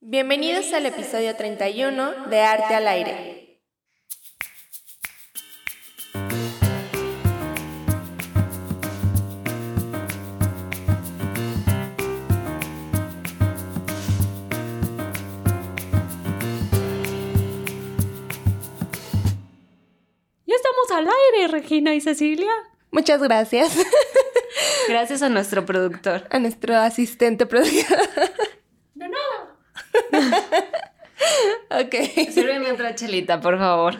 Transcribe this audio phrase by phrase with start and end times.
[0.00, 3.60] Bienvenidos al episodio 31 de Arte al Aire.
[20.46, 22.52] Ya estamos al aire, Regina y Cecilia.
[22.92, 23.76] Muchas gracias
[24.88, 26.24] Gracias a nuestro productor.
[26.30, 27.98] a nuestro asistente productor.
[31.70, 31.94] Ok.
[32.30, 33.96] Sírveme otra chelita, por favor.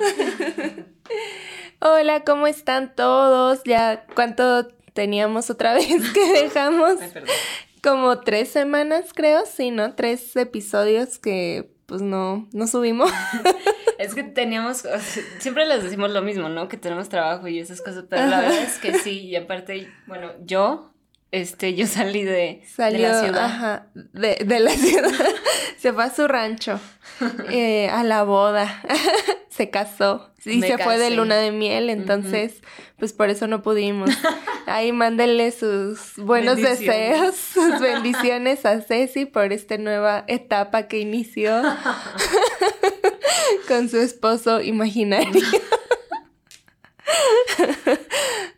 [1.80, 3.62] Hola, ¿cómo están todos?
[3.64, 7.00] Ya, ¿cuánto teníamos otra vez que dejamos?
[7.00, 7.12] Ay.
[7.82, 9.94] Como tres semanas, creo, sí, ¿no?
[9.94, 13.10] Tres episodios que pues no, no subimos.
[13.98, 14.84] Es que teníamos,
[15.40, 16.68] siempre les decimos lo mismo, ¿no?
[16.68, 20.30] Que tenemos trabajo y esas cosas, pero la verdad es que sí, y aparte, bueno,
[20.44, 20.92] yo,
[21.30, 23.44] este, yo salí de, Salió, de la ciudad.
[23.44, 25.10] ajá, de, de la ciudad.
[25.78, 26.80] Se fue a su rancho,
[27.50, 28.82] eh, a la boda.
[29.48, 30.30] se casó.
[30.44, 32.62] Y Me se fue de luna de miel, entonces,
[32.96, 34.10] pues por eso no pudimos.
[34.66, 41.60] Ahí mándenle sus buenos deseos, sus bendiciones a Ceci por esta nueva etapa que inició
[43.66, 45.44] con su esposo imaginario.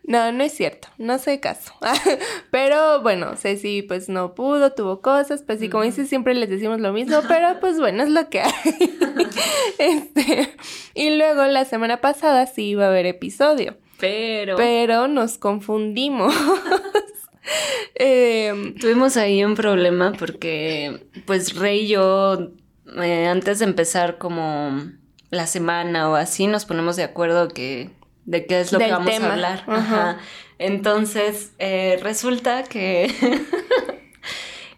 [0.03, 1.73] No, no es cierto, no sé caso.
[2.51, 6.81] Pero bueno, Ceci pues no pudo, tuvo cosas, pues sí, como dices, siempre les decimos
[6.81, 8.51] lo mismo, pero pues bueno, es lo que hay.
[9.77, 10.53] Este,
[10.93, 16.35] y luego la semana pasada sí iba a haber episodio, Pero, pero nos confundimos.
[17.95, 22.51] Em, tuvimos ahí un problema porque, pues, Rey y yo,
[23.01, 24.91] eh, antes de empezar como
[25.29, 27.89] la semana o así, nos ponemos de acuerdo que
[28.25, 29.63] de qué es lo Del que vamos tema, a hablar.
[29.67, 30.09] ajá.
[30.11, 30.17] Ajá.
[30.59, 33.11] Entonces, eh, resulta que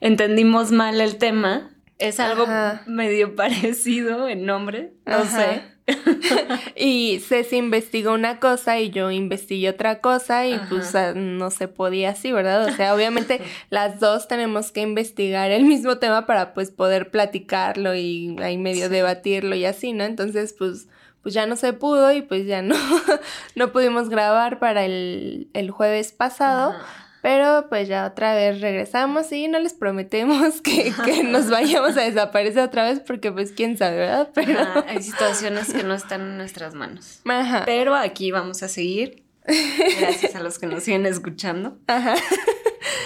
[0.01, 1.69] entendimos mal el tema.
[1.99, 2.83] Es algo Ajá.
[2.87, 5.61] medio parecido en nombre, no sé.
[6.77, 11.67] y Ceci investigó una cosa y yo investigué otra cosa y pues ah, no se
[11.67, 12.65] podía así, ¿verdad?
[12.65, 17.95] O sea, obviamente las dos tenemos que investigar el mismo tema para pues poder platicarlo
[17.95, 20.05] y ahí medio debatirlo y así, ¿no?
[20.05, 20.87] Entonces pues
[21.23, 22.75] pues ya no se pudo y pues ya no,
[23.55, 26.71] no pudimos grabar para el, el jueves pasado.
[26.71, 27.03] Ajá.
[27.23, 32.01] Pero pues ya otra vez regresamos y no les prometemos que, que nos vayamos a
[32.01, 34.29] desaparecer otra vez porque pues quién sabe, ¿verdad?
[34.35, 34.59] Pero...
[34.59, 37.21] Ajá, Hay situaciones que no están en nuestras manos.
[37.23, 37.63] Ajá.
[37.65, 39.23] Pero aquí vamos a seguir.
[39.45, 41.77] Gracias a los que nos siguen escuchando.
[41.87, 42.15] Ajá.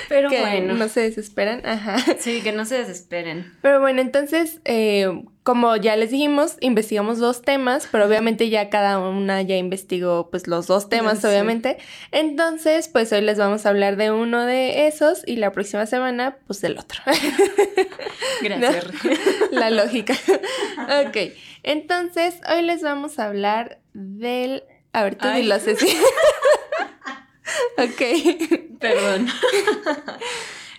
[0.09, 0.73] Pero que bueno.
[0.73, 1.63] no se desesperan.
[1.63, 1.97] Ajá.
[2.17, 3.53] Sí, que no se desesperen.
[3.61, 5.11] Pero bueno, entonces, eh,
[5.47, 10.45] como ya les dijimos, investigamos dos temas, pero obviamente ya cada una ya investigó pues
[10.45, 11.27] los dos temas, Sí.
[11.27, 11.77] obviamente.
[12.11, 16.35] Entonces, pues hoy les vamos a hablar de uno de esos y la próxima semana,
[16.47, 17.01] pues del otro.
[18.41, 18.87] Gracias.
[19.51, 20.15] la lógica.
[21.07, 21.15] ok,
[21.63, 24.65] entonces hoy les vamos a hablar del...
[24.91, 25.87] A ver, tú dilo, Ceci.
[27.77, 28.79] ok.
[28.81, 29.29] Perdón.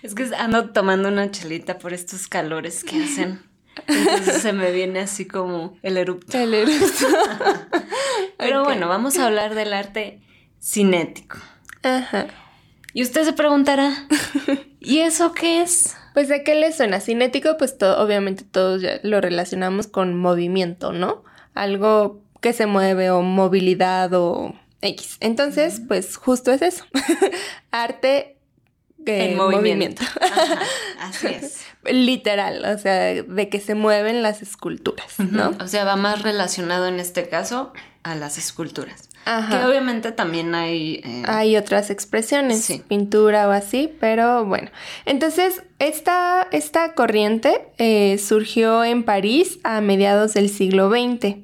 [0.03, 3.48] Es que ando tomando una chelita por estos calores que hacen.
[3.87, 6.37] Entonces se me viene así como el erupto.
[6.37, 7.07] El eructo.
[8.37, 10.21] Pero bueno, vamos a hablar del arte
[10.61, 11.37] cinético.
[11.83, 12.27] Ajá.
[12.93, 14.07] Y usted se preguntará,
[14.79, 15.95] ¿y eso qué es?
[16.13, 20.91] Pues de qué le suena cinético, pues to- obviamente todos ya lo relacionamos con movimiento,
[20.91, 21.23] ¿no?
[21.53, 25.17] Algo que se mueve o movilidad o X.
[25.19, 26.85] Entonces, pues justo es eso.
[27.71, 28.37] Arte
[29.05, 30.03] eh, En movimiento.
[30.03, 30.03] movimiento.
[30.21, 30.59] Ajá,
[31.01, 31.59] así es.
[31.85, 35.53] Literal, o sea, de que se mueven las esculturas, ¿no?
[35.61, 37.71] O sea, va más relacionado en este caso
[38.03, 39.07] a las esculturas.
[39.23, 39.67] Que Ajá.
[39.69, 41.01] obviamente también hay...
[41.05, 42.81] eh, Hay otras expresiones, Sí.
[42.87, 44.71] pintura o así, pero bueno.
[45.05, 51.37] Entonces, esta, esta corriente eh, surgió en París a mediados del siglo XX.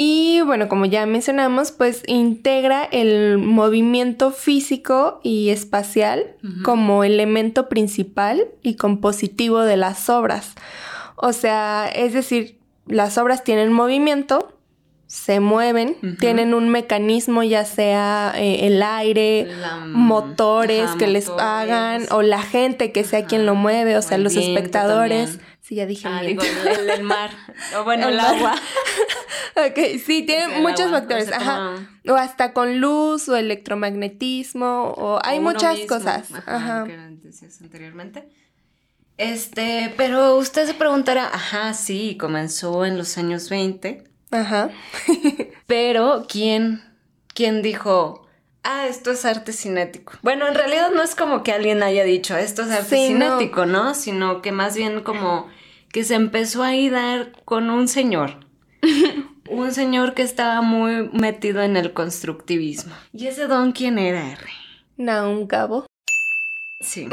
[0.00, 8.46] Y bueno, como ya mencionamos, pues integra el movimiento físico y espacial como elemento principal
[8.62, 10.54] y compositivo de las obras.
[11.16, 14.54] O sea, es decir, las obras tienen movimiento,
[15.08, 21.28] se mueven, tienen un mecanismo, ya sea eh, el aire, la- motores ajá, que les
[21.28, 25.30] hagan, o la gente que sea quien lo mueve, o O sea, los espectadores.
[25.30, 25.48] también.
[25.68, 26.42] Sí, ya dije Ah, viento.
[26.44, 27.30] digo, el, el mar.
[27.78, 28.54] O bueno, El el, agua.
[29.56, 31.74] ok, sí, tiene el muchos agua, factores, ajá.
[32.08, 35.88] O hasta con luz o electromagnetismo, o hay o muchas mismo.
[35.98, 36.32] cosas.
[36.32, 36.84] Ajá, Ajá.
[36.86, 38.28] que decías anteriormente.
[39.18, 44.70] Este, pero usted se preguntará, ajá, sí, comenzó en los años 20, Ajá.
[45.66, 46.82] pero ¿quién,
[47.34, 48.26] quién dijo,
[48.62, 50.12] ah, esto es arte cinético?
[50.22, 53.38] Bueno, en realidad no es como que alguien haya dicho, esto es arte Sí, no.
[53.38, 53.94] cinético, no.
[53.94, 55.48] Sino que más bien como
[55.92, 58.46] que se empezó a dar con un señor.
[59.50, 62.94] un señor que estaba muy metido en el constructivismo.
[63.12, 64.46] ¿Y ese don quién era, R?
[64.98, 65.86] un Cabo.
[66.80, 67.08] Sí,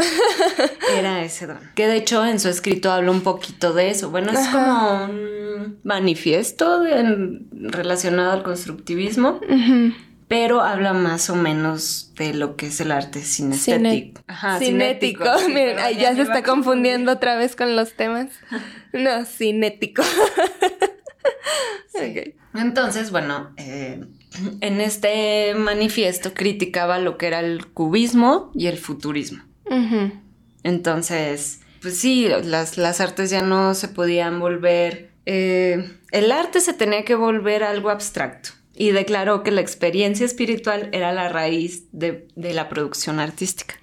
[0.96, 1.58] era ese don.
[1.74, 4.12] Que de hecho en su escrito habla un poquito de eso.
[4.12, 6.84] Bueno, es como un manifiesto
[7.52, 9.40] relacionado al constructivismo,
[10.28, 14.22] pero habla más o menos de lo que es el arte cinestético.
[14.60, 15.26] cinético.
[15.48, 18.30] Miren, ya, se está confundiendo otra vez con los temas.
[18.94, 20.04] No, cinético.
[22.54, 24.06] Entonces, bueno, eh,
[24.62, 29.44] en este manifiesto criticaba lo que era el cubismo y el futurismo.
[30.64, 35.12] Entonces, pues sí, las, las, artes ya no se podían volver...
[35.26, 40.90] Eh, el arte se tenía que volver algo abstracto y declaró que la experiencia espiritual
[40.92, 43.76] era la raíz de, de la producción artística.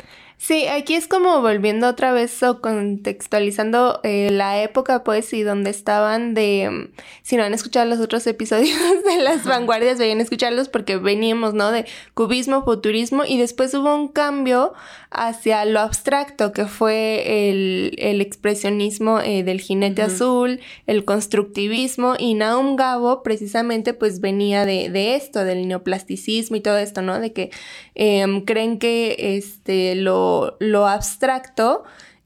[0.43, 5.71] Sí, aquí es como volviendo otra vez o contextualizando eh, la época, pues, y donde
[5.71, 6.69] estaban de...
[6.69, 10.97] Mm, si no han escuchado los otros episodios de las vanguardias, vayan a escucharlos porque
[10.97, 11.71] veníamos, ¿no?
[11.71, 14.73] De cubismo, futurismo, y después hubo un cambio
[15.12, 22.35] hacia lo abstracto, que fue el, el expresionismo eh, del jinete azul, el constructivismo, y
[22.35, 27.21] Naum Gabo precisamente pues venía de, de esto, del neoplasticismo y todo esto, ¿no?
[27.21, 27.50] De que
[27.95, 31.84] em, creen que este, lo lo, abstracto,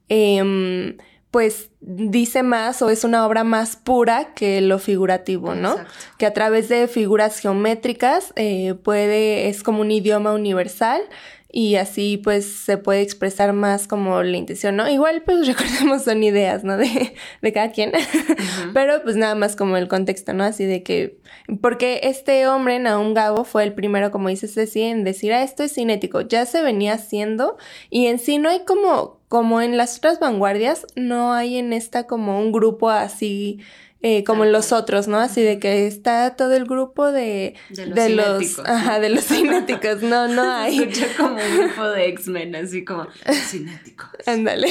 [0.08, 0.96] em,
[1.30, 5.76] pues dice más o es una obra más pura que lo figurativo, ¿no?
[6.18, 11.02] Que a través de figuras geométricas eh, puede, es como un idioma universal
[11.50, 14.88] y así pues se puede expresar más como la intención, ¿no?
[14.88, 16.76] Igual pues recordemos son ideas, ¿no?
[16.76, 17.92] De, de cada quien,
[18.74, 20.44] pero pues nada más como el contexto, ¿no?
[20.44, 21.18] Así de que,
[21.60, 25.62] porque este hombre, Naum Gabo, fue el primero, como dice Ceci, en decir, ah, esto
[25.62, 27.56] es cinético, ya se venía haciendo
[27.90, 32.06] y en sí no hay como, como en las otras vanguardias, no hay en esta
[32.06, 33.60] como un grupo así
[34.02, 35.18] eh, como en los otros, ¿no?
[35.18, 40.28] Así de que está todo el grupo de, de los, ajá, de los cinéticos, no,
[40.28, 40.80] no hay.
[40.80, 44.10] Escucha como un grupo de X-Men, así como cinéticos.
[44.26, 44.68] Ándale.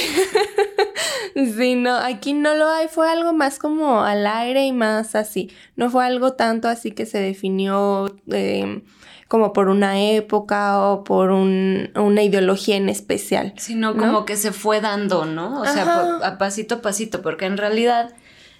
[1.34, 5.50] sí, no, aquí no lo hay, fue algo más como al aire y más así,
[5.74, 8.82] no fue algo tanto así que se definió eh,
[9.28, 13.54] como por una época o por un, una ideología en especial.
[13.56, 15.60] Sino como que se fue dando, ¿no?
[15.60, 18.14] O sea, a pasito a pasito, porque en realidad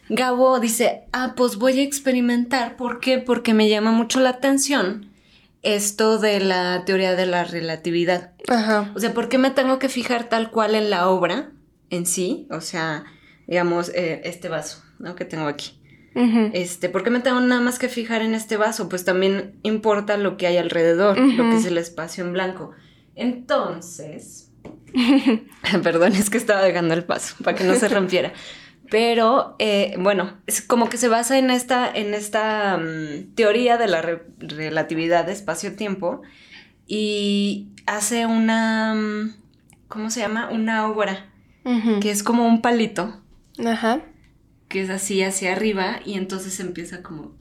[0.08, 2.76] Gabo dice, ah, pues voy a experimentar.
[2.76, 3.18] ¿Por qué?
[3.18, 5.10] Porque me llama mucho la atención
[5.62, 8.32] esto de la teoría de la relatividad.
[8.48, 8.92] Ajá.
[8.94, 11.50] O sea, ¿por qué me tengo que fijar tal cual en la obra
[11.90, 12.46] en sí?
[12.50, 13.04] O sea,
[13.46, 15.16] digamos, eh, este vaso, ¿no?
[15.16, 15.80] Que tengo aquí.
[16.54, 18.88] Este, ¿por qué me tengo nada más que fijar en este vaso?
[18.88, 22.70] Pues también importa lo que hay alrededor, lo que es el espacio en blanco.
[23.14, 24.50] Entonces,
[25.82, 28.32] perdón, es que estaba dejando el paso para que no se rompiera.
[28.90, 33.88] Pero eh, bueno, es como que se basa en esta, en esta mm, teoría de
[33.88, 34.02] la
[34.38, 36.22] relatividad de espacio-tiempo
[36.86, 39.34] y hace una, mm,
[39.88, 40.50] ¿cómo se llama?
[40.50, 41.32] Una obra
[42.00, 43.20] que es como un palito.
[43.64, 44.00] Ajá.
[44.68, 47.34] Que es así hacia arriba y entonces empieza como...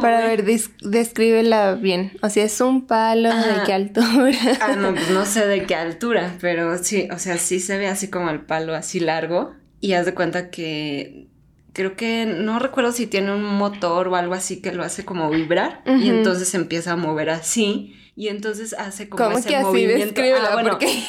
[0.00, 0.44] Para ver,
[0.82, 2.12] descríbela bien.
[2.22, 4.38] O sea, es un palo, ¿de qué altura?
[4.60, 7.88] ah, no, pues no sé de qué altura, pero sí, o sea, sí se ve
[7.88, 9.52] así como el palo así largo
[9.84, 11.26] y haz de cuenta que
[11.74, 15.28] creo que no recuerdo si tiene un motor o algo así que lo hace como
[15.28, 19.84] vibrar y entonces empieza a mover así y entonces hace como ¿Cómo que así?
[19.84, 20.70] Descríbela, ah, bueno.
[20.70, 20.86] porque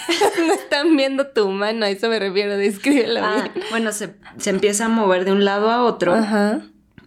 [0.46, 4.16] no están viendo tu mano, a eso me refiero, descríbela ah, Bueno, se,
[4.46, 6.14] empieza a mover de un lado a otro.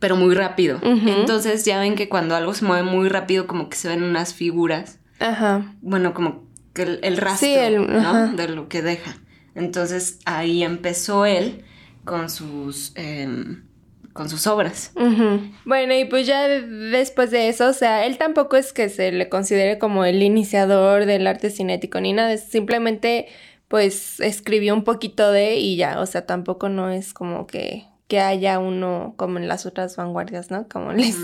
[0.00, 0.78] Pero muy rápido.
[0.82, 4.32] Entonces ya ven que cuando algo se mueve muy rápido, como que se ven unas
[4.32, 5.00] figuras.
[5.18, 5.74] Ajá.
[5.82, 8.32] Bueno, como que el, rastro, ¿no?
[8.32, 9.16] De lo que deja.
[9.58, 11.64] Entonces ahí empezó él
[12.04, 13.64] con sus, em,
[14.12, 14.92] con sus obras.
[15.64, 19.28] Bueno, y pues ya después de eso, o sea, él tampoco es que se le
[19.28, 23.26] considere como el iniciador del arte cinético ni nada, simplemente
[23.68, 28.20] pues escribió un poquito de y ya, o sea, tampoco no es como que, que
[28.20, 30.66] haya uno como en las otras vanguardias, ¿no?
[30.68, 31.16] Como les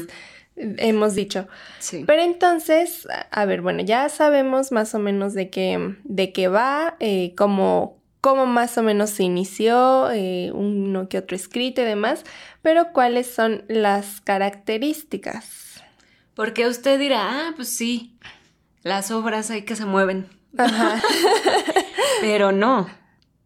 [0.56, 1.48] hemos dicho.
[1.78, 2.04] Sí.
[2.06, 6.96] Pero entonces, a ver, bueno, ya sabemos más o menos de qué, de qué va,
[7.00, 12.24] eh, como cómo más o menos se inició, eh, uno que otro escrito y demás,
[12.62, 15.82] pero cuáles son las características.
[16.34, 18.16] Porque usted dirá, ah, pues sí,
[18.82, 20.26] las obras hay que se mueven.
[22.22, 22.88] pero no,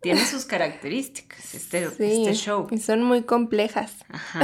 [0.00, 2.68] tiene sus características este, este show.
[2.70, 3.96] Y son muy complejas.
[4.08, 4.42] Ajá.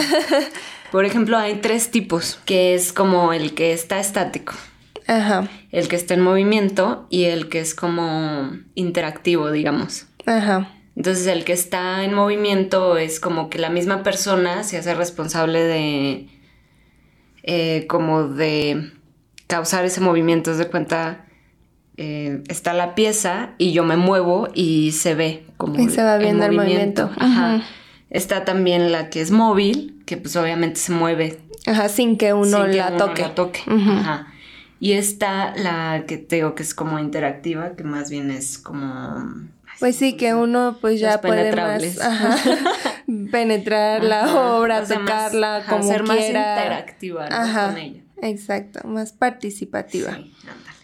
[0.91, 4.55] Por ejemplo, hay tres tipos, que es como el que está estático.
[5.07, 5.49] Ajá.
[5.71, 10.09] El que está en movimiento y el que es como interactivo, digamos.
[10.27, 10.71] Ajá.
[10.97, 15.63] Entonces el que está en movimiento es como que la misma persona se hace responsable
[15.63, 16.29] de
[17.43, 18.93] eh, como de
[19.47, 20.57] causar ese movimiento.
[20.57, 21.27] de cuenta,
[21.97, 26.17] eh, está la pieza y yo me muevo y se ve como y se va
[26.19, 27.11] viendo el movimiento.
[27.19, 27.63] Ajá.
[28.11, 31.41] Está también la que es móvil, que pues obviamente se mueve.
[31.67, 33.23] Ajá, sin que uno, la, toque.
[33.23, 33.61] la toque.
[33.67, 34.29] Ajá.
[34.79, 39.49] Y está la que tengo que es como interactiva, que más bien es como...
[39.81, 41.83] Pues sí, que uno pues ya puede más
[43.31, 48.03] penetrar la obra, tocarla como ser más interactiva con ella.
[48.23, 50.13] Exacto, más participativa.
[50.13, 50.35] Sí,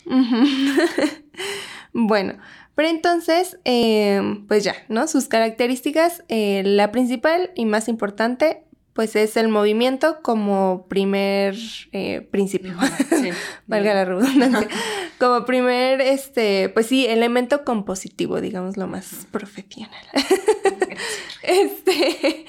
[1.92, 2.34] bueno,
[2.74, 5.06] pero entonces, em, pues ya, ¿no?
[5.06, 11.54] Sus características, eh, la principal y más importante, pues es el movimiento como primer
[11.92, 12.74] eh, principio,
[13.66, 14.68] valga la redundancia,
[15.18, 20.04] como primer, este, pues sí, elemento compositivo, digamos lo más profesional.
[21.42, 22.46] este,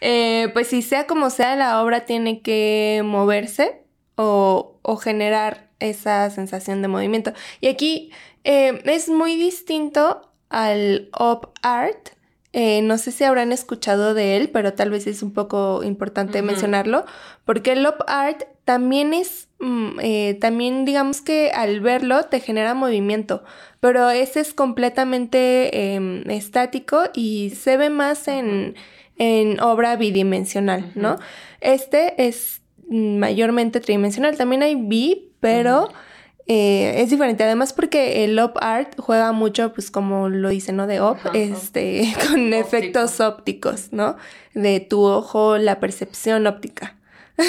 [0.00, 3.82] eh, pues si sea como sea, la obra tiene que moverse
[4.16, 7.32] o, o generar esa sensación de movimiento.
[7.60, 8.12] Y aquí
[8.44, 12.10] eh, es muy distinto al op art.
[12.52, 16.42] Eh, no sé si habrán escuchado de él, pero tal vez es un poco importante
[16.42, 17.04] mencionarlo,
[17.44, 22.74] porque el op art también es, mm, eh, también digamos que al verlo te genera
[22.74, 23.44] movimiento,
[23.78, 28.74] pero ese es completamente em, estático y se ve más en,
[29.16, 31.18] en obra bidimensional, ¿no?
[31.60, 35.88] Este es mayormente tridimensional, también hay bi, pero...
[36.46, 40.86] Eh, es diferente, además porque el op art juega mucho, pues como lo dice, ¿no?
[40.86, 44.16] De op, este, con efectos ópticos, ¿no?
[44.54, 46.96] De tu ojo, la percepción óptica.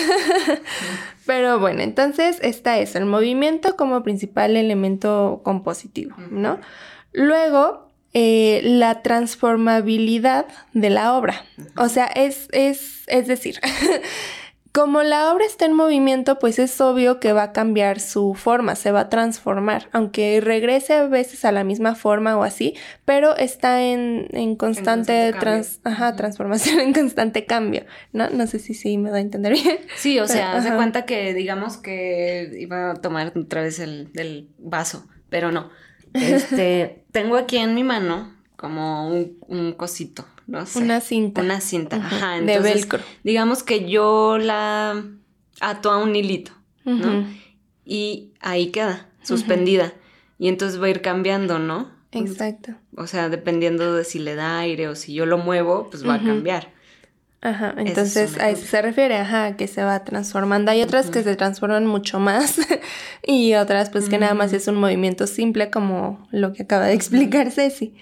[1.25, 6.59] Pero bueno, entonces está eso, el movimiento como principal elemento compositivo, ¿no?
[7.13, 11.45] Luego, eh, la transformabilidad de la obra.
[11.77, 13.59] O sea, es, es, es decir,
[14.71, 18.75] Como la obra está en movimiento, pues es obvio que va a cambiar su forma,
[18.75, 23.35] se va a transformar, aunque regrese a veces a la misma forma o así, pero
[23.35, 28.29] está en, constante, transformación, en constante cambio, ¿no?
[28.29, 29.79] No sé si sí me da a entender bien.
[29.97, 34.13] Sí, o sea, haz de cuenta que digamos que iba a tomar otra vez el
[34.13, 35.69] del vaso, pero no.
[36.13, 40.25] Este, tengo aquí en mi mano como un, un cosito,
[40.75, 41.41] una cinta.
[41.41, 42.41] Una cinta, ajá.
[42.41, 42.99] de velcro.
[43.23, 45.03] Digamos que yo la
[45.59, 46.51] ato a un hilito,
[46.83, 47.25] ¿no?
[47.85, 49.93] Y ahí queda, suspendida.
[50.37, 51.91] Y entonces va a ir cambiando, ¿no?
[52.11, 52.73] Exacto.
[52.95, 56.15] O sea, dependiendo de si le da aire o si yo lo muevo, pues va
[56.15, 56.73] a cambiar.
[57.43, 60.69] Ajá, entonces a eso se refiere, ajá, que se va transformando.
[60.69, 62.59] Hay otras que se transforman mucho más
[63.25, 66.93] y otras pues que nada más es un movimiento simple como lo que acaba de
[66.93, 67.95] explicar Ceci.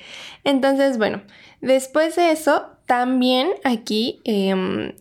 [0.43, 1.21] Entonces, bueno,
[1.61, 4.93] Después de eso, también aquí, em,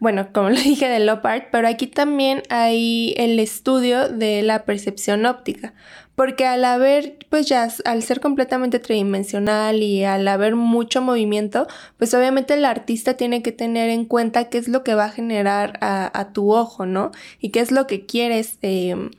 [0.00, 5.26] bueno, como lo dije del Lopart, pero aquí también hay el estudio de la percepción
[5.26, 5.74] óptica.
[6.16, 11.68] Porque al haber, pues ya, al ser completamente tridimensional y al haber mucho movimiento,
[11.98, 15.10] pues obviamente el artista tiene que tener en cuenta qué es lo que va a
[15.10, 17.12] generar a, tu ojo, ¿no?
[17.38, 19.10] Y qué es lo que quieres, em,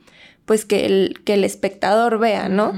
[0.44, 2.74] pues que el, que el espectador vea, ¿no?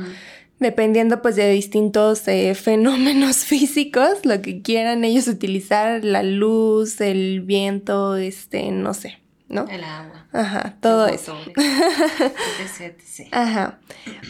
[0.60, 7.40] dependiendo pues de distintos eh, fenómenos físicos, lo que quieran ellos utilizar, la luz, el
[7.40, 9.19] viento, este, no sé,
[9.50, 9.66] ¿no?
[9.68, 10.26] El agua.
[10.32, 11.36] Ajá, todo eso.
[13.32, 13.80] Ajá.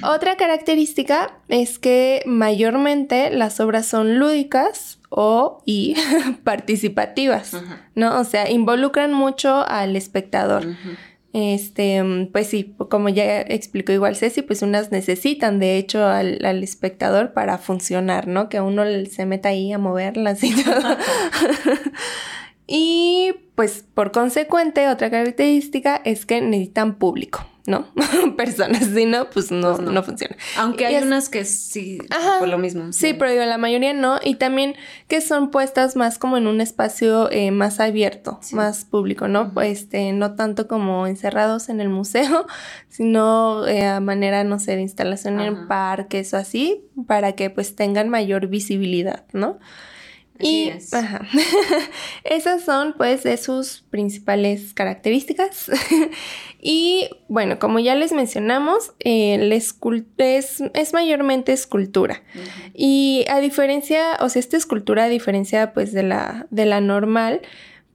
[0.03, 5.95] Otra característica es que mayormente las obras son lúdicas o y
[6.45, 7.53] participativas,
[7.95, 8.19] ¿no?
[8.19, 10.67] O sea, involucran mucho al espectador.
[11.33, 16.65] Este, pues sí, como ya explicó igual Ceci, pues unas necesitan de hecho al, al,
[16.65, 18.49] espectador para funcionar, ¿no?
[18.49, 20.97] Que uno se meta ahí a moverlas y todo.
[22.67, 27.45] y pues por consecuente, otra característica es que necesitan público.
[27.67, 27.89] ¿no?
[28.39, 30.03] Personas, si no, pues no, pues no.
[30.03, 30.35] funciona.
[30.57, 31.99] Aunque hay unas que sí,
[32.39, 32.91] por lo mismo.
[32.95, 34.19] Sí, pero digo, la mayoría no.
[34.25, 34.77] Y también
[35.09, 39.53] que son puestas más como en un espacio eh, más abierto, más público, ¿no?
[39.53, 42.47] Pues este, no tanto como encerrados en el museo,
[42.89, 47.77] sino eh, a manera, no sé, de instalación en parques o así, para que pues
[47.77, 49.59] tengan mayor visibilidad, ¿no?
[50.41, 51.27] Y Ajá.
[52.25, 55.71] esas son pues de sus principales características.
[56.61, 59.75] y bueno, como ya les mencionamos, es,
[60.75, 62.23] es, mayormente escultura.
[62.75, 67.43] Y a diferencia, o sea, esta escultura a diferencia pues de la, de la normal,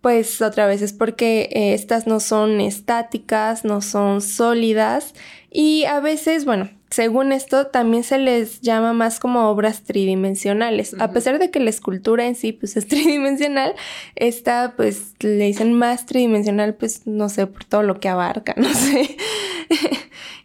[0.02, 5.16] pues otra vez es porque eh, estas no son estáticas, no son sólidas
[5.50, 10.96] y a veces, bueno, según esto, también se les llama más como obras tridimensionales.
[10.98, 13.75] A pesar de que la escultura en sí, pues, es tridimensional,
[14.16, 18.74] esta, pues, le dicen más tridimensional, pues, no sé, por todo lo que abarca, no
[18.74, 19.18] sé.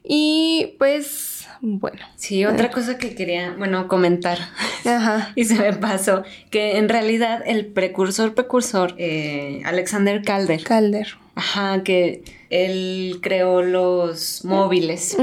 [0.02, 2.00] y, pues, bueno.
[2.16, 4.38] Sí, otra cosa que quería, bueno, comentar.
[4.84, 5.30] Ajá.
[5.36, 10.64] y se me pasó, que en realidad el precursor, precursor, eh, Alexander Calder.
[10.64, 11.16] Calder.
[11.36, 15.16] Ajá, que él creó los móviles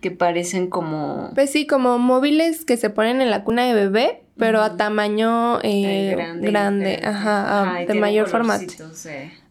[0.00, 1.30] que parecen como...
[1.34, 5.60] Pues sí, como móviles que se ponen en la cuna de bebé, pero a tamaño
[5.62, 8.72] eh, grande, ajá, de mayor formato.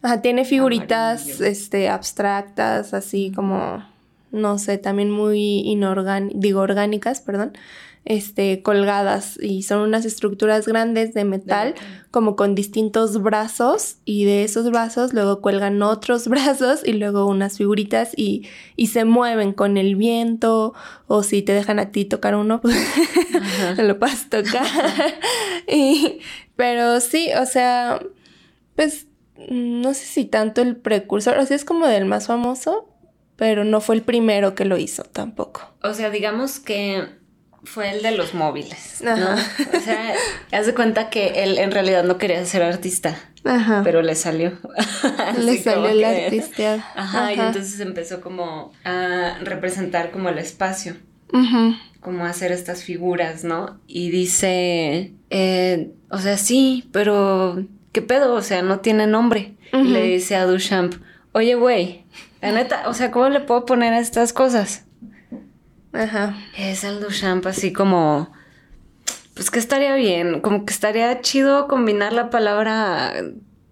[0.02, 3.86] Ajá, tiene figuritas este, abstractas, así como,
[4.34, 7.54] no sé, también muy inorgánicas, digo, orgánicas, perdón
[8.06, 11.74] este, colgadas y son unas estructuras grandes de metal,
[12.12, 17.58] como con distintos brazos y de esos brazos luego cuelgan otros brazos y luego unas
[17.58, 20.74] figuritas y, y se mueven con el viento
[21.08, 22.78] o si te dejan a ti tocar uno, pues
[23.78, 24.66] lo puedes tocar.
[26.56, 28.02] pero sí, o sea,
[28.76, 29.08] pues
[29.50, 32.93] no sé si tanto el precursor, o sea, es como del más famoso,
[33.36, 35.74] pero no fue el primero que lo hizo tampoco.
[35.82, 37.08] O sea, digamos que
[37.64, 39.14] fue el de los móviles, ¿no?
[39.14, 40.14] O sea,
[40.52, 43.82] haz de cuenta que él en realidad no quería ser artista, Ajá.
[43.84, 44.54] pero le salió.
[45.40, 46.86] le salió el artista.
[46.96, 50.96] Ajá, y entonces empezó como a representar como el espacio,
[52.02, 53.80] como a hacer estas figuras, ¿no?
[53.88, 58.34] Y dice, eh, o sea, sí, pero ¿qué pedo?
[58.34, 59.56] O sea, no tiene nombre.
[59.72, 60.94] Y le dice a Duchamp,
[61.32, 62.03] oye, güey,
[62.44, 64.84] la neta, o sea, ¿cómo le puedo poner a estas cosas?
[65.94, 66.36] Ajá.
[66.58, 68.34] Es el Duchamp así como...
[69.34, 73.14] Pues que estaría bien, como que estaría chido combinar la palabra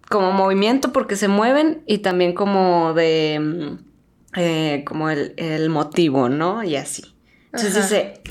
[0.10, 3.40] como movimiento porque se mueven y también como de...
[3.42, 6.64] Mm, eh, como el, motivo, ¿no?
[6.64, 7.04] Y así.
[7.48, 8.22] Entonces dice,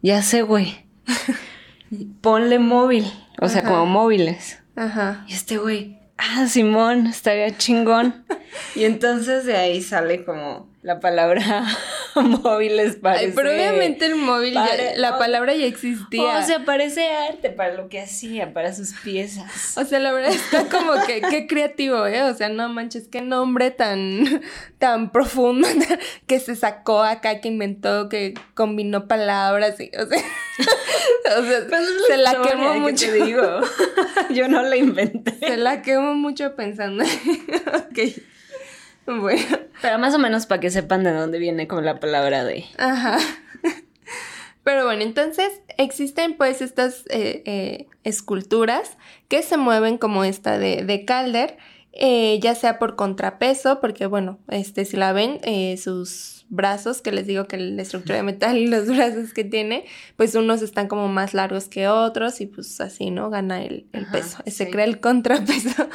[0.00, 0.86] ya sé, güey.
[2.22, 3.04] Ponle móvil,
[3.38, 4.62] o sea, como móviles.
[4.76, 5.26] Ajá.
[5.28, 8.24] Y este güey, ah, Simón, estaría chingón.
[8.74, 11.66] y entonces de ahí sale como la palabra
[12.14, 13.24] móviles parece...
[13.24, 14.54] Ay, pero obviamente el móvil,
[14.96, 16.38] la palabra ya existía.
[16.38, 19.78] O sea, parece arte para lo que hacía, para sus piezas.
[19.78, 22.24] O sea, la verdad está como que, qué creativo, ¿eh?
[22.24, 24.42] O sea, no manches, qué nombre tan,
[24.78, 25.66] tan profundo
[26.26, 30.22] que se sacó acá, que inventó, que combinó palabras y, o sea...
[31.38, 33.06] o sea, pues se la quemó mucho.
[33.06, 33.42] Te digo.
[34.34, 35.34] Yo no la inventé.
[35.38, 37.04] Se la quemó mucho pensando.
[37.04, 38.33] ok.
[39.20, 39.58] Bueno.
[39.82, 42.64] Pero más o menos para que sepan de dónde viene como la palabra de.
[42.78, 43.18] Ajá.
[44.64, 48.96] Pero bueno, entonces existen pues estas eh, eh, esculturas
[49.28, 51.58] que se mueven como esta de, de Calder,
[51.92, 55.38] eh, ya sea por contrapeso, porque bueno, este, si la ven,
[55.76, 59.84] sus brazos, que les digo que la estructura de metal y los brazos que tiene,
[60.16, 63.28] pues unos están como más largos que otros y pues así, ¿no?
[63.28, 65.90] Gana el, peso, se crea el contrapeso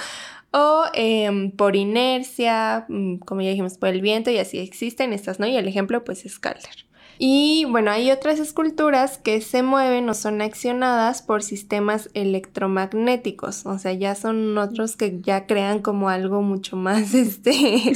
[0.52, 5.40] o em, por inercia, mm, como ya dijimos, por el viento y así existen estas,
[5.40, 5.48] ¿no?
[5.48, 6.90] Y el ejemplo pues es Calder.
[7.22, 13.78] Y bueno, hay otras esculturas que se mueven o son accionadas por sistemas electromagnéticos, o
[13.78, 17.92] sea, ya son otros que ya crean como algo mucho más, este,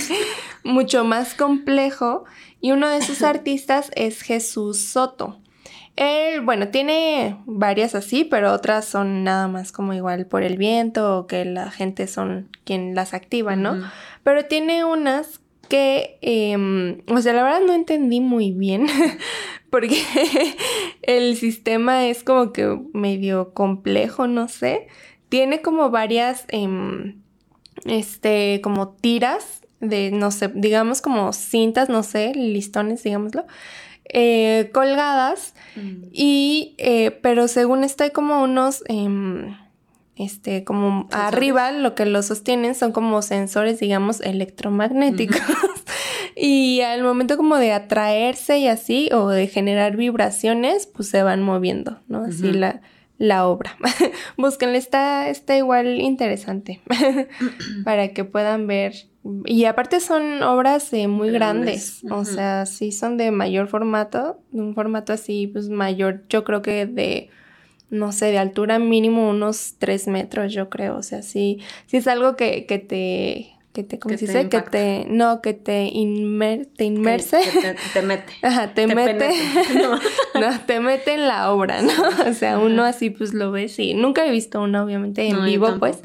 [0.66, 2.26] mucho más complejo.
[2.60, 5.40] Y uno de esos artistas es Jesús Soto.
[5.96, 11.20] Él, bueno, tiene varias así, pero otras son nada más como igual por el viento
[11.20, 13.76] o que la gente son quien las activa, ¿no?
[14.24, 18.88] Pero tiene unas que, em, o sea, la verdad no entendí muy bien
[19.70, 20.02] porque
[21.04, 24.88] el sistema es como que medio complejo, no sé.
[25.30, 27.22] Tiene como varias, em,
[27.86, 33.46] este, como tiras de, no sé, digamos como cintas, no sé, listones, digámoslo,
[34.14, 36.06] eh, colgadas mm.
[36.12, 39.58] y eh, pero según esto hay como unos em,
[40.16, 45.42] este como arriba lo que lo sostienen son como sensores digamos electromagnéticos.
[46.36, 51.44] Y al momento como de atraerse y así o de generar vibraciones pues se van
[51.44, 52.82] moviendo no así la
[53.18, 53.78] la obra.
[54.38, 56.82] Búsquenla, está, está igual interesante.
[57.86, 58.94] Para que puedan ver
[59.46, 64.62] y aparte son obras eh, muy grandes, o sea, sí son de mayor formato, de
[64.62, 67.30] un formato así, pues mayor, yo creo que de,
[67.90, 72.08] no sé, de altura mínimo unos tres metros, yo creo, o sea, sí, sí es
[72.08, 74.50] algo que, que te, que te, ¿cómo se dice?
[74.50, 77.40] Que te, no, que te, inmer, te inmerse.
[77.94, 78.34] te, mete.
[78.42, 79.30] Ajá, te, mete.
[80.40, 80.60] No.
[80.68, 81.94] te mete en la obra, ¿no?
[82.30, 85.80] O sea, uno así pues lo ves y nunca he visto uno obviamente en vivo,
[85.80, 86.02] pues,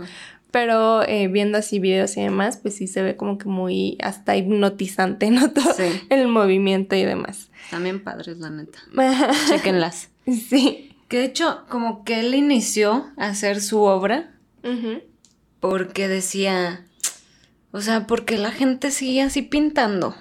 [0.51, 4.37] Pero eh, viendo así videos y demás, pues sí se ve como que muy hasta
[4.37, 5.51] hipnotizante, ¿no?
[5.51, 5.75] Todo
[6.09, 7.51] el movimiento y demás.
[7.71, 8.79] También padres, la neta.
[9.49, 10.09] Chequenlas.
[10.27, 10.97] Sí.
[11.09, 14.35] Que de hecho, como que él inició a hacer su obra
[15.61, 16.85] porque decía,
[17.71, 20.15] o sea, porque la gente sigue así pintando.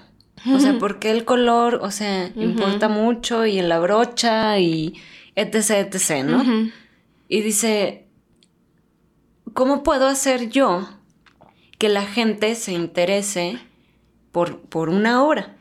[0.54, 4.94] O sea, porque el color, o sea, importa mucho y en la brocha y
[5.34, 6.70] etc, etc, ¿no?
[7.28, 8.06] Y dice,
[9.54, 10.88] ¿cómo puedo hacer yo
[11.78, 13.58] que la gente se interese
[14.32, 15.56] por, por una obra?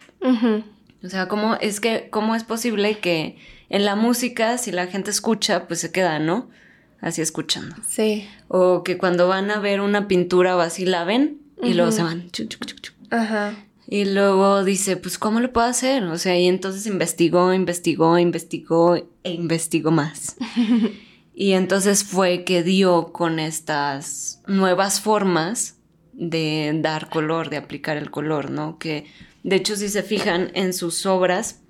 [1.04, 3.38] O sea, ¿cómo es que, cómo es posible que
[3.70, 6.50] en la música, si la gente escucha, pues se queda, ¿no?
[7.02, 7.76] Así escuchando.
[7.88, 8.28] Sí.
[8.48, 12.04] O que cuando van a ver una pintura o así la ven y luego se
[12.04, 12.30] van.
[13.10, 13.54] Ajá.
[13.90, 16.04] Y luego dice, pues, ¿cómo lo puedo hacer?
[16.04, 20.36] O sea, y entonces investigó, investigó, investigó e investigó más.
[21.40, 25.78] y entonces fue que dio con estas nuevas formas
[26.12, 28.80] de dar color, de aplicar el color, ¿no?
[28.80, 29.06] Que,
[29.44, 31.62] de hecho, si se fijan en sus obras,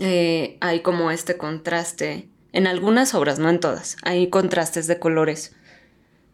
[0.00, 2.30] eh, hay como este contraste.
[2.50, 5.54] En algunas obras, no en todas, hay contrastes de colores.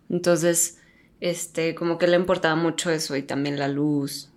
[0.09, 0.79] Entonces,
[1.21, 4.31] este, como que le importaba mucho eso y también la luz,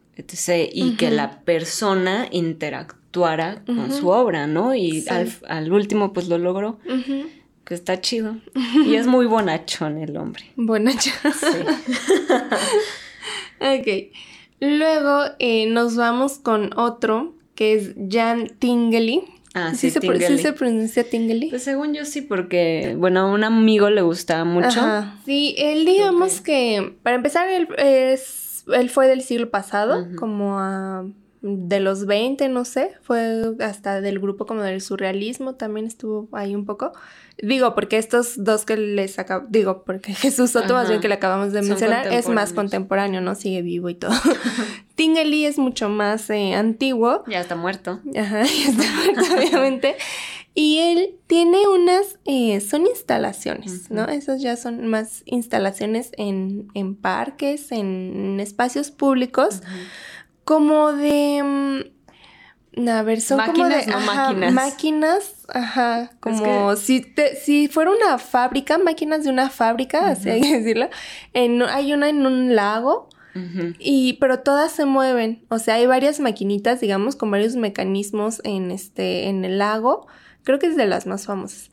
[0.73, 4.75] y que la persona interactuara con su obra, ¿no?
[4.75, 6.79] Y al, último, pues lo logró.
[7.69, 8.35] Que está chido.
[8.85, 10.43] Y es muy bonachón el hombre.
[10.57, 11.13] Bonachón.
[11.33, 11.47] Sí.
[13.61, 14.13] ok.
[14.59, 19.23] Luego eh, nos vamos con otro que es Jan Tingley.
[19.53, 21.49] Ah, sí, Se, ¿sí se pronuncia Tingley?
[21.49, 24.81] Pues según yo sí, porque, bueno, a un amigo le gustaba mucho.
[25.25, 31.05] Sí, él digamos que, para empezar, él es él fue del siglo pasado, como a
[31.41, 36.53] de los 20, no sé, fue hasta del grupo como del surrealismo, también estuvo ahí
[36.55, 36.91] un poco.
[37.41, 41.13] Digo, porque estos dos que les acabo, digo, porque Jesús Soto, más bien que le
[41.13, 43.35] acabamos de mencionar, es más contemporáneo, ¿no?
[43.35, 44.11] Sigue vivo y todo.
[44.95, 47.23] Tingley es mucho más eh, antiguo.
[47.27, 48.01] Ya está muerto.
[48.17, 49.95] Ajá, ya está muerto, obviamente.
[50.55, 54.05] Y él tiene unas, eh, son instalaciones, ¿no?
[54.05, 59.61] Esas ya son más instalaciones en, en parques, en, espacios públicos,
[60.49, 61.43] como de...
[62.75, 64.51] Mm, a ver, son como de máquinas.
[64.51, 70.41] máquinas, ajá, como si te, si fuera una fábrica, máquinas de una fábrica, así hay
[70.41, 70.89] que decirlo.
[71.33, 73.09] En, hay una en un lago,
[73.77, 75.45] y, pero todas se mueven.
[75.49, 80.07] O sea, hay varias maquinitas, digamos, con varios mecanismos en este, en el lago.
[80.43, 81.69] Creo que es de las más famosas.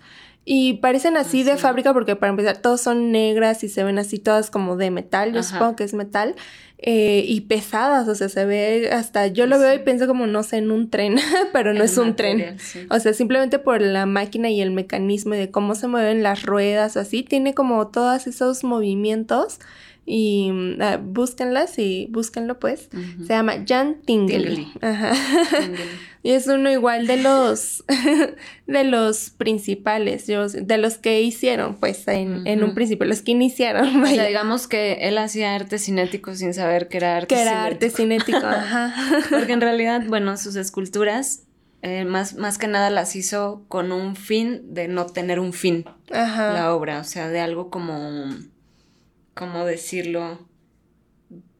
[0.48, 4.20] Y parecen así de fábrica porque para empezar todos son negras y se ven así
[4.20, 6.36] todas como de metal, yo supongo que es metal,
[6.78, 10.42] eh, y pesadas, o sea, se ve hasta, yo lo veo y pienso como, no
[10.42, 11.16] sé, en un tren,
[11.52, 12.58] pero no es un tren.
[12.90, 16.42] O sea, simplemente por la máquina y el mecanismo y de cómo se mueven las
[16.42, 19.58] ruedas, así, tiene como todos esos movimientos
[20.04, 22.88] y uh, búsquenlas y búsquenlo pues.
[23.26, 24.72] Se llama Jan Tingley.
[24.80, 25.12] Ajá.
[26.26, 27.84] Y es uno igual de los
[28.66, 34.02] de los principales, de los que hicieron pues en, en un principio, los que iniciaron.
[34.02, 37.64] O sea, digamos que él hacía arte cinético sin saber que era arte que era
[37.64, 38.92] arte cinético, ajá.
[39.30, 41.44] Porque en realidad, bueno, sus esculturas
[41.82, 45.84] eh, más, más que nada las hizo con un fin de no tener un fin
[46.10, 46.52] ajá.
[46.52, 48.34] la obra, o sea, de algo como
[49.34, 50.40] ¿cómo decirlo?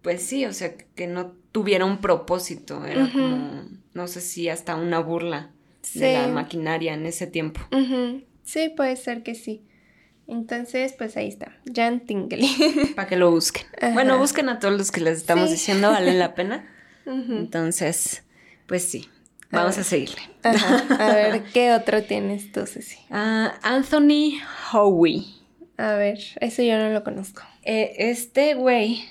[0.02, 3.64] Pues sí, o sea, que no tuviera un propósito, era como,
[3.96, 5.50] no sé si hasta una burla
[5.94, 7.62] de la maquinaria en ese tiempo.
[8.44, 9.64] Sí, puede ser que sí.
[10.28, 12.92] Entonces, pues ahí está, Jan Tingley.
[12.94, 13.64] Para que lo busquen.
[13.94, 16.68] Bueno, busquen a todos los que les estamos diciendo, vale la pena.
[17.06, 18.24] Entonces,
[18.66, 19.08] pues sí,
[19.50, 20.20] vamos a, seguirle.
[20.42, 22.98] A ver, ¿qué otro tienes tú, Ceci?
[23.10, 24.40] Ah, Anthony
[24.72, 25.24] Howie.
[25.78, 27.42] A ver, eso yo no lo conozco.
[27.62, 29.04] Eh, este güey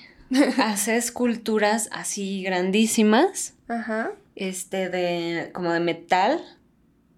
[0.58, 3.54] hace esculturas así grandísimas.
[3.66, 4.12] Ajá.
[4.36, 5.50] Este de.
[5.52, 6.40] como de metal.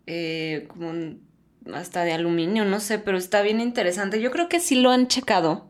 [0.07, 0.92] Eh, como
[1.74, 4.22] hasta de aluminio, no sé, pero está bien interesante.
[4.22, 5.68] Yo creo que sí lo han checado.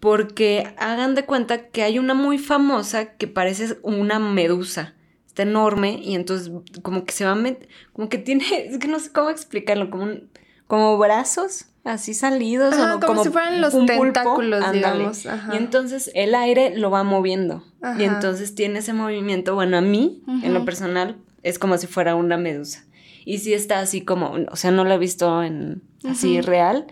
[0.00, 4.94] Porque hagan de cuenta que hay una muy famosa que parece una medusa.
[5.26, 8.88] Está enorme y entonces como que se va a meter, como que tiene, es que
[8.88, 10.30] no sé cómo explicarlo, como un,
[10.72, 15.26] como brazos así salidos o como, si fueran los tentáculos, digamos.
[15.52, 17.62] Y entonces el aire lo va moviendo.
[17.98, 22.14] Y entonces tiene ese movimiento, bueno, a mí, en lo personal, es como si fuera
[22.14, 22.86] una medusa.
[23.26, 26.86] Y sí está así como, o sea, no lo he visto en así real,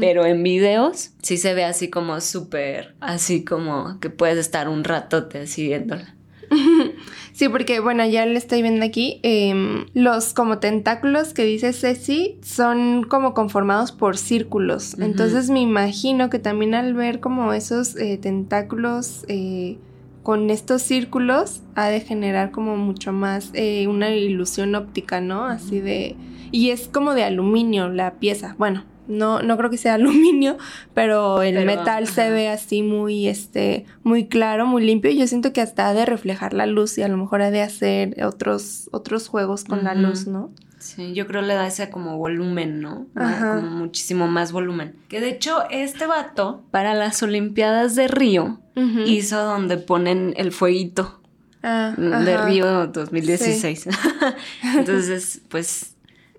[0.00, 4.82] pero en videos sí se ve así como súper, así como que puedes estar un
[4.82, 6.14] ratote así viéndola.
[7.36, 9.20] Sí, porque bueno, ya le estoy viendo aquí.
[9.22, 14.98] Em, los como tentáculos que dice Ceci son como conformados por círculos.
[14.98, 19.76] Entonces me imagino que también al ver como esos eh, tentáculos eh,
[20.22, 25.44] con estos círculos ha de generar como mucho más eh, una ilusión óptica, ¿no?
[25.44, 26.16] Así de...
[26.52, 28.54] Y es como de aluminio la pieza.
[28.56, 30.56] Bueno, no, no creo que sea aluminio,
[30.94, 35.10] pero el metal se ve así muy, este, muy claro, muy limpio.
[35.10, 37.50] Y yo siento que hasta ha de reflejar la luz y a lo mejor ha
[37.50, 40.50] de hacer otros, otros juegos con la luz, ¿no?
[40.78, 43.06] Sí, yo creo le da ese como volumen, ¿no?
[43.14, 44.94] Como muchísimo más volumen.
[45.08, 48.60] Que de hecho, este vato, para las Olimpiadas de Río,
[49.06, 51.20] hizo donde ponen el fueguito.
[51.62, 53.88] Ah, de Río 2016.
[54.76, 55.95] Entonces, pues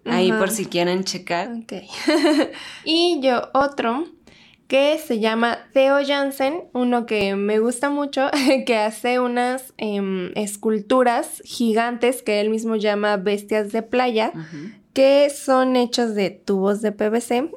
[0.09, 1.49] Ahí por si quieren checar.
[2.85, 4.05] y yo otro
[4.67, 8.29] que se llama Theo Jansen, uno que me gusta mucho,
[8.65, 14.33] que hace unas em, esculturas gigantes que él mismo llama bestias de playa,
[14.93, 17.49] que son hechos de tubos de PVC,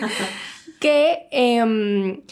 [0.80, 2.22] que em,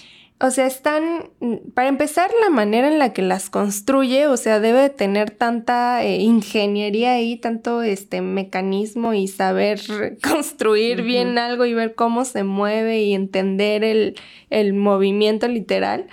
[0.43, 1.31] o sea, están,
[1.75, 6.17] para empezar, la manera en la que las construye, o sea, debe tener tanta eh,
[6.17, 9.81] ingeniería ahí, tanto este mecanismo y saber
[10.23, 16.07] construir bien algo y ver cómo se mueve y entender el, movimiento literal.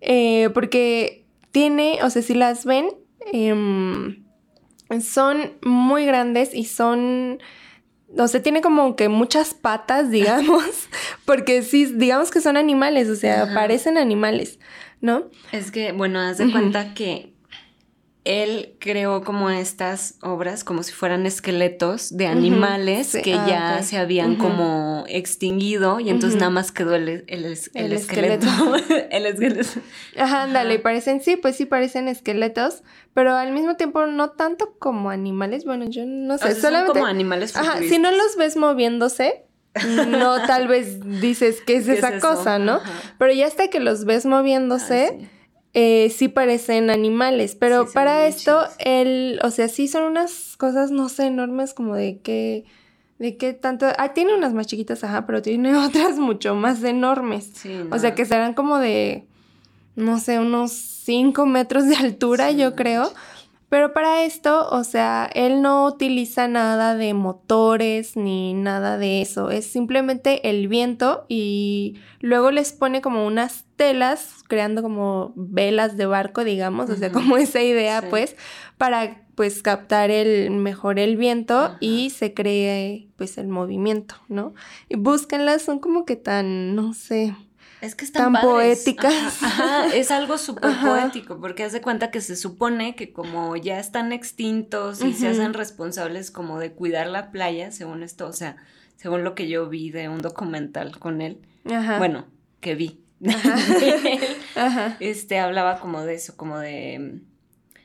[0.00, 2.86] Eh, porque tiene, o sea, si las ven,
[3.32, 4.22] em,
[5.00, 7.40] son muy grandes y son
[8.16, 10.88] o sea, tiene como que muchas patas, digamos,
[11.24, 14.58] porque sí, digamos que son animales, o sea, parecen animales,
[15.00, 15.24] ¿no?
[15.52, 17.33] Es que, bueno, haz de cuenta que
[18.24, 23.98] él creó como estas obras como si fueran esqueletos de animales que ah, ya se
[23.98, 27.76] habían como extinguido y entonces nada más quedó el, esqueleto.
[29.10, 29.68] el esqueleto.
[30.16, 32.82] Ajá, ándale, parecen, sí, pues sí parecen esqueletos,
[33.12, 36.92] pero al mismo tiempo no tanto como animales, bueno, yo no sé, solamente...
[36.92, 39.44] Son como animales Ajá, si no los ves moviéndose,
[40.08, 42.80] no tal vez dices que es esa cosa, ¿no?
[43.18, 45.18] Pero ya hasta que los ves moviéndose...
[45.20, 45.28] Ah,
[45.74, 51.08] eh, sí parecen animales, pero para esto, él, o sea, sí son unas cosas, no
[51.08, 52.64] sé, enormes como de que,
[53.18, 57.52] de qué tanto, ah, tiene unas más chiquitas, ajá, pero tiene otras mucho más enormes,
[57.90, 59.26] o sea, que serán como de,
[59.96, 63.12] no sé, unos 5 metros de altura, yo creo,
[63.74, 69.50] pero para esto, o sea, él no utiliza nada de motores ni nada de eso.
[69.50, 76.06] Es simplemente el viento y luego les pone como unas telas, creando como velas de
[76.06, 78.36] barco, digamos, o sea, como esa idea, pues,
[78.78, 84.54] para pues captar el mejor el viento y se cree pues el movimiento, ¿no?
[84.88, 87.34] Y búsquenlas, son como que tan, no sé,
[87.84, 89.42] es que están tan poéticas.
[89.42, 94.12] Ajá, es algo súper poético, porque hace cuenta que se supone que como ya están
[94.12, 98.56] extintos y se hacen responsables como de cuidar la playa, según esto, o sea,
[98.96, 101.98] según lo que yo vi de un documental con él, Ajá.
[101.98, 102.26] bueno,
[102.60, 103.04] que vi,
[104.54, 104.96] Ajá.
[105.00, 107.34] este, hablaba como de eso, como de mm,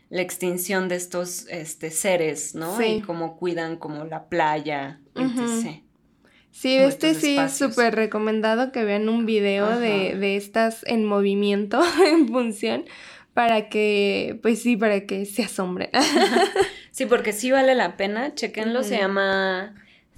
[0.09, 2.77] la extinción de estos este, seres, ¿no?
[2.77, 2.85] Sí.
[2.85, 5.83] Y cómo cuidan como la playa, etc.
[6.59, 11.79] Sí, este sí es súper recomendado que vean un video de, de, estas en movimiento,
[12.05, 12.83] en función,
[13.33, 15.89] para que, pues sí, para que se asombren.
[16.91, 19.73] sí, porque sí vale la pena, chequenlo, se llama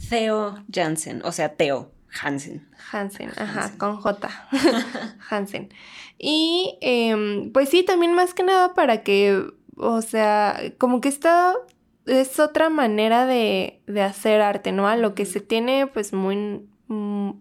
[0.10, 2.68] Theo Jansen, o sea, Theo Hansen.
[2.92, 4.28] Hansen, ajá, con J.
[5.30, 5.70] Hansen.
[6.18, 11.54] Y em, pues sí, también más que nada para que, o sea, como que está
[12.06, 14.88] es otra manera de, de, hacer arte, ¿no?
[14.88, 16.62] A lo que se tiene pues muy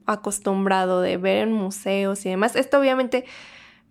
[0.07, 2.57] acostumbrado de ver en museos y demás.
[2.57, 3.25] Esto obviamente,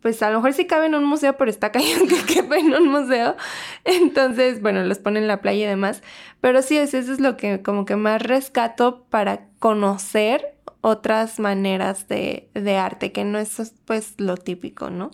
[0.02, 2.88] pues a lo mejor sí cabe en un museo, pero está cayendo que en un
[2.88, 3.36] museo.
[3.84, 6.02] Entonces, bueno, los ponen en la playa y demás.
[6.42, 12.50] Pero sí, eso es lo que como que más rescato para conocer otras maneras de,
[12.54, 15.12] de arte, que no es pues lo típico, ¿no?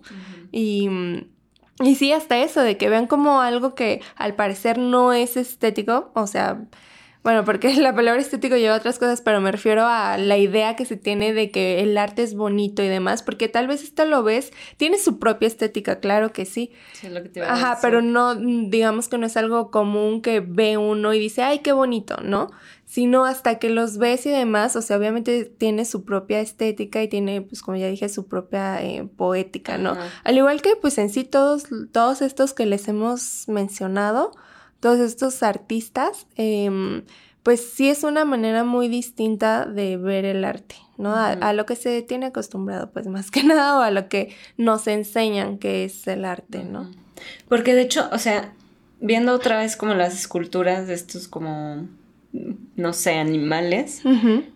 [0.52, 1.35] Y mm, y
[1.96, 6.26] sí, hasta eso, de que vean como algo que al parecer no es estético, o
[6.28, 6.62] sea,
[7.26, 10.86] bueno, porque la palabra estético lleva otras cosas, pero me refiero a la idea que
[10.86, 14.22] se tiene de que el arte es bonito y demás, porque tal vez esto lo
[14.22, 16.72] ves, tiene su propia estética, claro que sí.
[16.94, 20.78] Sí, lo que te Ajá, pero no, digamos que no es algo común que ve
[20.78, 22.52] uno y dice, ay, qué bonito, ¿no?
[22.86, 27.08] sino hasta que los ves y demás, o sea, obviamente tiene su propia estética y
[27.08, 29.98] tiene, pues como ya dije, su propia eh, poética, ¿no?
[30.24, 34.32] Al igual que pues en sí todos, todos estos que les hemos mencionado,
[34.80, 37.04] todos estos artistas, em,
[37.44, 41.14] pues sí es una manera muy distinta de ver el arte, ¿no?
[41.16, 44.88] a, lo que se tiene acostumbrado, pues más que nada, o a lo que nos
[44.88, 46.92] enseñan que es el arte, ¿no?
[47.48, 48.54] Porque de hecho, o sea,
[49.00, 51.88] viendo otra vez como las esculturas de estos como
[52.76, 54.02] no sé, animales,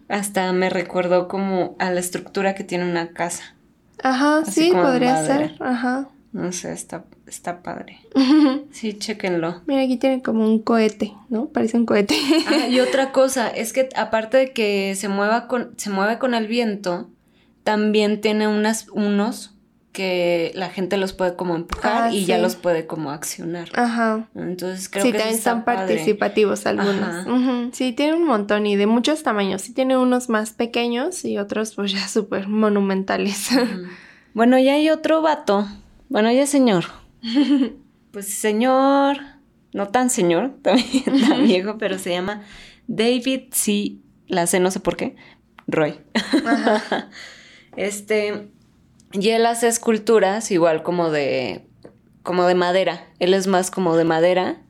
[0.08, 3.56] hasta me recordó como a la estructura que tiene una casa.
[4.04, 5.56] Ajá, sí, podría ser.
[5.60, 6.10] Ajá.
[6.32, 8.00] No sé, está, está padre.
[8.72, 9.62] Sí, chéquenlo.
[9.66, 11.48] Mira, aquí tiene como un cohete, ¿no?
[11.48, 12.16] Parece un cohete.
[12.48, 16.34] ah, y otra cosa, es que aparte de que se mueva con, se mueve con
[16.34, 17.10] el viento,
[17.64, 19.56] también tiene unas, unos
[19.92, 23.70] que la gente los puede como empujar ah, y ya los puede como accionar.
[23.74, 24.30] Ajá.
[24.36, 27.76] Entonces creo que también son participativos algunos.
[27.76, 29.64] Sí, tiene un montón y de muchos tamaños.
[29.64, 33.50] Sí tiene unos más pequeños y otros pues ya súper monumentales.
[34.34, 35.68] bueno, ya hay otro vato.
[36.08, 36.86] Bueno, ya señor.
[38.12, 39.18] Pues señor,
[39.74, 42.44] no tan señor, también tan viejo, pero se llama
[42.88, 43.98] David C.
[44.28, 45.16] La sé, no sé por qué.
[45.68, 46.00] Roy.
[47.76, 48.52] este
[49.12, 51.66] y él hace esculturas igual como de
[52.24, 53.08] como de madera.
[53.20, 54.62] Él es más como de madera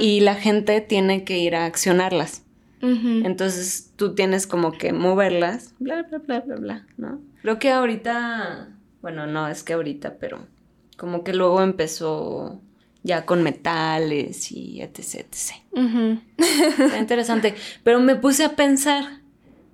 [0.00, 2.44] y la gente tiene que ir a accionarlas.
[2.80, 7.20] Entonces tú tienes como que moverlas, bla, bla, bla, bla, bla, ¿no?
[7.42, 8.68] Creo que ahorita,
[9.02, 10.46] bueno, no es que ahorita, pero
[10.98, 12.60] como que luego empezó
[13.04, 16.20] ya con metales y etc, etc.
[16.36, 17.54] Está interesante.
[17.84, 19.22] Pero me puse a pensar,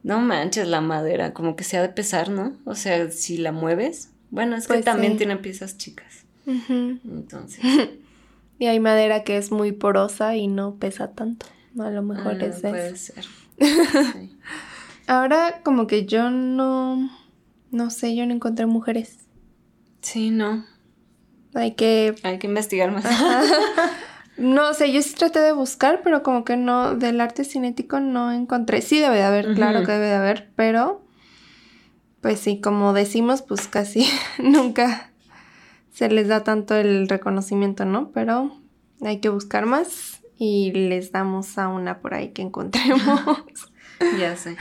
[0.03, 2.57] no manches la madera, como que se ha de pesar, ¿no?
[2.65, 4.11] O sea, si la mueves.
[4.31, 6.27] Bueno, es que pues también tiene piezas chicas.
[6.47, 7.65] Entonces.
[8.59, 11.47] y hay madera que es muy porosa y no pesa tanto.
[11.79, 13.25] A lo mejor ah, es puede ser.
[15.07, 17.11] Ahora como que yo no
[17.71, 19.19] no sé, yo no encontré mujeres.
[20.03, 20.65] Sí, no.
[21.55, 23.05] Hay que hay que investigar más.
[24.37, 28.33] No sé, yo sí traté de buscar, pero como que no, del arte cinético no
[28.33, 28.83] encontré.
[28.83, 31.05] Sí debe de haber, claro que debe de haber, pero
[32.21, 35.13] pues sí, como decimos, pues casi nunca
[35.93, 38.11] se les da tanto el reconocimiento, ¿no?
[38.13, 38.61] Pero
[39.03, 43.21] hay que buscar más y les damos a una por ahí que encontremos.
[44.19, 44.57] ya sé.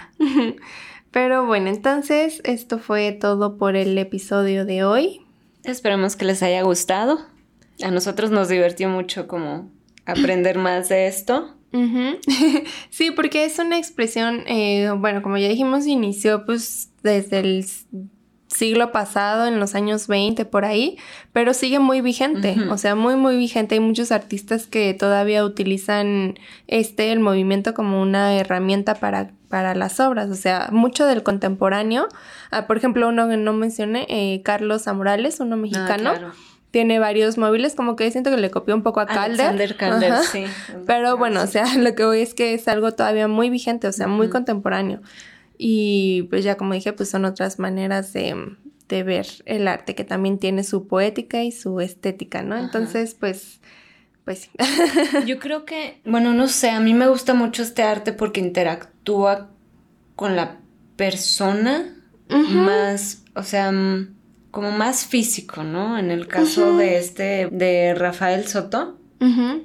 [1.09, 5.22] Pero bueno, entonces esto fue todo por el episodio de hoy.
[5.63, 7.33] Esperemos que les haya gustado
[7.81, 9.71] a nosotros nos divirtió mucho como
[10.05, 11.55] aprender más de esto.
[12.91, 17.65] sí, porque es una expresión, eh, bueno, como ya dijimos, inició pues desde el
[18.47, 20.97] siglo pasado, en los años 20 por ahí,
[21.31, 23.73] pero sigue muy vigente, o sea, muy, muy vigente.
[23.73, 26.35] Hay muchos artistas que todavía utilizan
[26.67, 32.07] este, el movimiento como una herramienta para, para las obras, o sea, mucho del contemporáneo.
[32.49, 36.09] Ah, por ejemplo, uno que no mencioné, eh, Carlos Amorales, uno mexicano.
[36.09, 36.33] Ah,
[36.71, 39.75] tiene varios móviles, como que siento que le copió un poco a Calder.
[39.75, 40.45] Calder, sí.
[40.87, 43.91] Pero bueno, o sea, lo que voy es que es algo todavía muy vigente, o
[43.91, 45.01] sea, muy contemporáneo.
[45.55, 48.55] Y pues ya como dije, pues son otras maneras de,
[48.87, 52.57] de, ver el arte, que también tiene su poética y su estética, ¿no?
[52.57, 53.59] Entonces, pues,
[54.25, 54.49] pues sí.
[55.27, 58.92] Yo creo que, bueno, no sé, a mí me gusta mucho este arte porque interactúa
[60.15, 60.59] con la
[60.95, 61.95] persona
[62.29, 63.71] más, o sea
[64.53, 65.97] como más físico, ¿no?
[65.97, 68.99] En el caso de este, de Rafael Soto,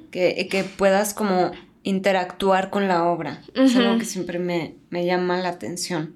[0.09, 1.51] que, que, puedas como
[1.83, 3.41] interactuar con la obra.
[3.53, 6.15] Es algo que siempre me, llama la atención.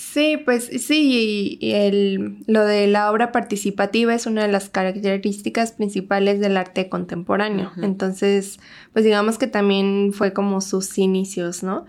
[0.00, 5.72] Sí, pues sí, y, el, lo de la obra participativa es una de las características
[5.72, 7.70] principales del arte contemporáneo.
[7.82, 8.60] Entonces,
[8.94, 11.84] pues digamos que también fue como sus inicios, ¿no?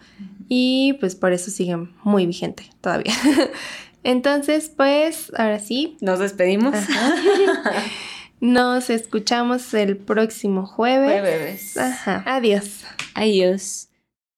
[0.50, 3.14] Y pues por eso sigue muy vigente todavía.
[4.04, 5.96] Entonces, pues, ahora sí.
[6.02, 6.76] Nos despedimos.
[8.42, 11.22] Nos escuchamos el próximo jueves.
[11.22, 11.78] Jueves.
[11.78, 12.24] Ajá.
[12.26, 12.84] Adiós.
[13.14, 13.91] Adiós.